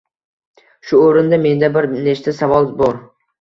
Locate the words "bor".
2.81-2.99